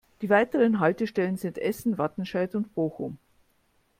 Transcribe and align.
Die 0.23 0.31
weiteren 0.31 0.79
Haltestellen 0.79 1.37
sind 1.37 1.59
Essen, 1.59 1.99
Wattenscheid 1.99 2.55
und 2.55 2.73
Bochum. 2.73 3.19